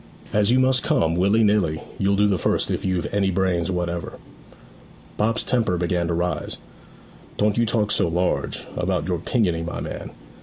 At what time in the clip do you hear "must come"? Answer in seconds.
0.59-1.13